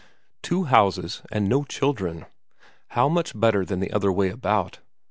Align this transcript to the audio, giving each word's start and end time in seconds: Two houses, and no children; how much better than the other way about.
Two 0.41 0.63
houses, 0.63 1.21
and 1.31 1.47
no 1.47 1.63
children; 1.63 2.25
how 2.97 3.07
much 3.07 3.39
better 3.39 3.63
than 3.63 3.79
the 3.81 3.91
other 3.93 4.11
way 4.11 4.29
about. 4.31 4.79